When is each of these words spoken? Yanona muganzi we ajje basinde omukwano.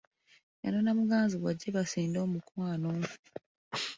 Yanona 0.63 0.91
muganzi 0.99 1.35
we 1.43 1.49
ajje 1.51 1.67
basinde 1.75 2.17
omukwano. 2.25 2.91